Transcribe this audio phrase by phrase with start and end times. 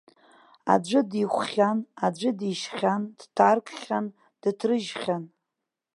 [0.73, 4.05] Аӡә дихәхьан, аӡә дишьхьан, дҭаркхьан,
[4.41, 5.23] дыҭрыжьхьан.